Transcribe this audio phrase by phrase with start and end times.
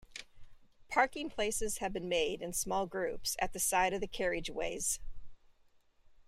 [0.89, 4.97] Parking places have been made, in small groups, at the side of the carriageways.